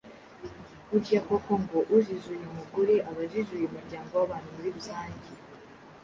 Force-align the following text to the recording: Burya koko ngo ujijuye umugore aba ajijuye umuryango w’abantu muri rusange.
Burya 0.89 1.19
koko 1.27 1.51
ngo 1.61 1.79
ujijuye 1.95 2.43
umugore 2.51 2.93
aba 3.09 3.21
ajijuye 3.27 3.63
umuryango 3.67 4.11
w’abantu 4.15 4.49
muri 4.55 4.69
rusange. 4.75 5.29